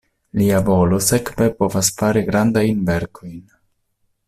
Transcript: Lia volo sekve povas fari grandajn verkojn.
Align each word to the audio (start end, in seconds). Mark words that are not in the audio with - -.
Lia 0.39 0.61
volo 0.69 0.97
sekve 1.07 1.49
povas 1.59 1.91
fari 1.99 2.25
grandajn 2.31 2.83
verkojn. 2.91 3.39